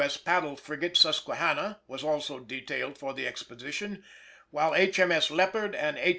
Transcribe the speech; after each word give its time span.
S. 0.01 0.17
paddle 0.17 0.55
frigate 0.55 0.97
Susquehanna 0.97 1.81
was 1.87 2.03
also 2.03 2.39
detailed 2.39 2.97
for 2.97 3.13
the 3.13 3.27
expedition, 3.27 4.03
while 4.49 4.73
H.M.S. 4.73 5.29
Leopard 5.29 5.75
and 5.75 5.95
H. 5.99 6.09